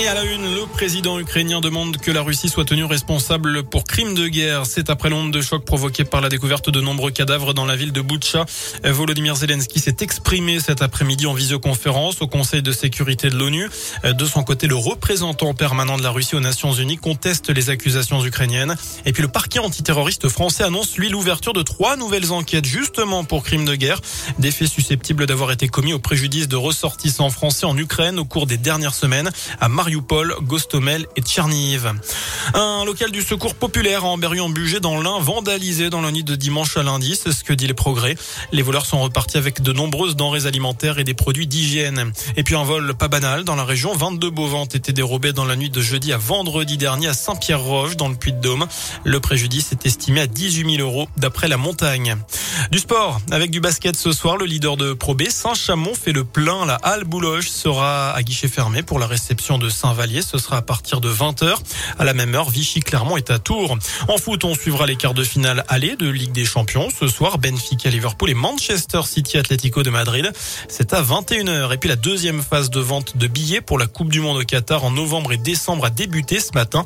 [0.00, 3.84] Et à la une, le président ukrainien demande que la Russie soit tenue responsable pour
[3.84, 4.64] crimes de guerre.
[4.64, 7.92] C'est après l'onde de choc provoquée par la découverte de nombreux cadavres dans la ville
[7.92, 8.46] de Boutcha.
[8.82, 13.68] Volodymyr Zelensky s'est exprimé cet après-midi en visioconférence au Conseil de sécurité de l'ONU.
[14.02, 18.24] De son côté, le représentant permanent de la Russie aux Nations Unies conteste les accusations
[18.24, 18.76] ukrainiennes.
[19.04, 23.44] Et puis le parquet antiterroriste français annonce lui l'ouverture de trois nouvelles enquêtes justement pour
[23.44, 24.00] crimes de guerre.
[24.38, 28.46] Des faits susceptibles d'avoir été commis au préjudice de ressortissants français en Ukraine au cours
[28.46, 29.28] des dernières semaines
[29.60, 31.92] à Gostomel et Tcherniv.
[32.54, 36.76] Un local du secours populaire en Berry-en-Bugey dans l'Ain vandalisé dans la nuit de dimanche
[36.76, 38.16] à lundi, c'est ce que dit les progrès.
[38.52, 42.12] Les voleurs sont repartis avec de nombreuses denrées alimentaires et des produits d'hygiène.
[42.36, 45.44] Et puis un vol pas banal dans la région, 22 bovins ont été dérobés dans
[45.44, 48.66] la nuit de jeudi à vendredi dernier à Saint-Pierre-Roche dans le Puy-de-Dôme.
[49.04, 52.16] Le préjudice est estimé à 18 000 euros d'après la montagne.
[52.70, 56.24] Du sport, avec du basket ce soir, le leader de Pro B, Saint-Chamond, fait le
[56.24, 56.66] plein.
[56.66, 60.22] La Halle Boulogne sera à guichet fermé pour la réception de Saint-Vallier.
[60.22, 61.54] Ce sera à partir de 20h.
[61.98, 63.76] À la même heure, Vichy-Clermont est à Tours.
[64.08, 66.88] En foot, on suivra les quarts de finale aller de Ligue des Champions.
[66.96, 70.30] Ce soir, Benfica, Liverpool et Manchester City Atlético de Madrid.
[70.68, 71.74] C'est à 21h.
[71.74, 74.44] Et puis la deuxième phase de vente de billets pour la Coupe du Monde au
[74.44, 76.84] Qatar en novembre et décembre a débuté ce matin.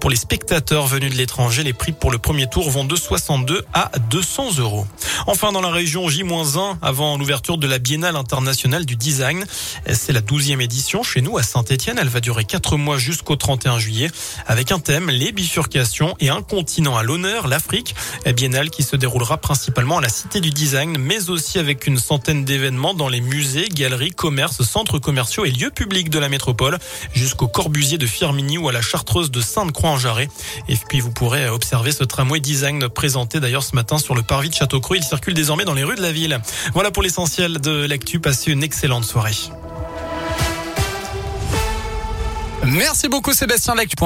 [0.00, 3.64] Pour les spectateurs venus de l'étranger, les prix pour le premier tour vont de 62
[3.72, 4.86] à 200 euros.
[5.26, 9.44] Enfin, dans la région J-1, avant l'ouverture de la Biennale internationale du design,
[9.92, 11.98] c'est la douzième édition chez nous à Saint-Etienne.
[12.00, 14.10] Elle va durer quatre mois jusqu'au 31 juillet
[14.46, 17.94] avec un thème, les bifurcations et un continent à l'honneur, l'Afrique.
[18.34, 22.44] Biennale qui se déroulera principalement à la Cité du Design, mais aussi avec une centaine
[22.44, 26.78] d'événements dans les musées, galeries, commerces, centres commerciaux et lieux publics de la métropole,
[27.12, 30.28] jusqu'au Corbusier de Firminy ou à la Chartreuse de Sainte-Croix-en-Jarret.
[30.68, 34.50] Et puis vous pourrez observer ce tramway design présenté d'ailleurs ce matin sur le parvis
[34.50, 34.54] de
[34.96, 36.40] Il circule désormais dans les rues de la ville.
[36.74, 38.20] Voilà pour l'essentiel de l'actu.
[38.20, 39.36] Passez une excellente soirée.
[42.66, 43.96] Merci beaucoup Sébastien Lactu.